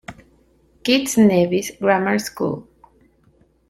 Kitts-Nevis 0.83 1.77
Grammar 1.79 2.17
School. 2.17 2.67